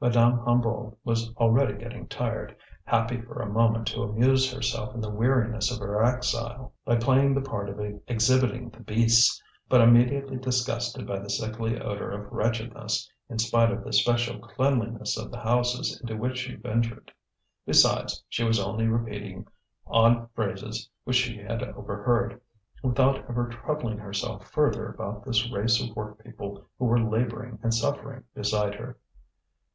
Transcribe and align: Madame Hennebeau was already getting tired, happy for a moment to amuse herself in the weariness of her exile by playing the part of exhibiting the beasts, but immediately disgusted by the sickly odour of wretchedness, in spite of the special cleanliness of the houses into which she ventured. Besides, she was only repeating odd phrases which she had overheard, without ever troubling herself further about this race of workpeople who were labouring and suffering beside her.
Madame 0.00 0.40
Hennebeau 0.46 0.96
was 1.04 1.30
already 1.36 1.74
getting 1.76 2.08
tired, 2.08 2.56
happy 2.84 3.20
for 3.20 3.42
a 3.42 3.52
moment 3.52 3.86
to 3.88 4.00
amuse 4.02 4.50
herself 4.50 4.94
in 4.94 5.00
the 5.02 5.10
weariness 5.10 5.70
of 5.70 5.78
her 5.78 6.02
exile 6.02 6.72
by 6.86 6.96
playing 6.96 7.34
the 7.34 7.42
part 7.42 7.68
of 7.68 7.78
exhibiting 8.08 8.70
the 8.70 8.80
beasts, 8.80 9.42
but 9.68 9.82
immediately 9.82 10.38
disgusted 10.38 11.06
by 11.06 11.18
the 11.18 11.28
sickly 11.28 11.78
odour 11.78 12.08
of 12.12 12.32
wretchedness, 12.32 13.10
in 13.28 13.38
spite 13.38 13.70
of 13.70 13.84
the 13.84 13.92
special 13.92 14.38
cleanliness 14.38 15.18
of 15.18 15.30
the 15.30 15.36
houses 15.40 16.00
into 16.00 16.16
which 16.16 16.38
she 16.38 16.54
ventured. 16.54 17.12
Besides, 17.66 18.24
she 18.30 18.42
was 18.42 18.58
only 18.58 18.86
repeating 18.86 19.46
odd 19.86 20.30
phrases 20.32 20.88
which 21.04 21.16
she 21.18 21.36
had 21.42 21.62
overheard, 21.62 22.40
without 22.82 23.16
ever 23.28 23.48
troubling 23.50 23.98
herself 23.98 24.50
further 24.50 24.86
about 24.88 25.26
this 25.26 25.52
race 25.52 25.78
of 25.82 25.94
workpeople 25.94 26.64
who 26.78 26.86
were 26.86 27.04
labouring 27.04 27.58
and 27.62 27.74
suffering 27.74 28.24
beside 28.34 28.76
her. 28.76 28.96